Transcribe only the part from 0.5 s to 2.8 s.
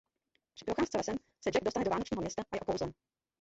Při procházce lesem se Jack dostane do Vánočního města a je